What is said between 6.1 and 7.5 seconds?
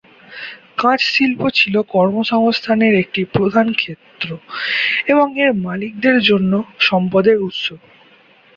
জন্য সম্পদের